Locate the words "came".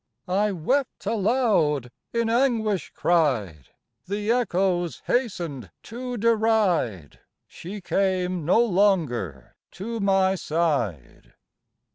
7.81-8.43